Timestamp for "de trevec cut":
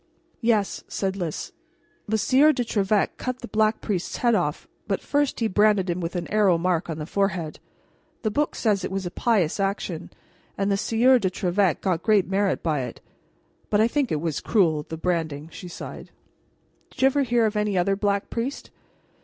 2.53-3.41